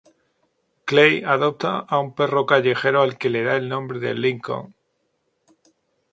Clay 0.87 1.13
adopta 1.33 1.71
a 1.93 1.99
un 1.99 2.09
perro 2.15 2.43
callejero 2.47 3.03
al 3.03 3.19
que 3.19 3.29
le 3.29 3.43
da 3.43 3.55
el 3.55 3.69
nombre 3.69 3.99
de 3.99 4.15
Lincoln. 4.15 4.73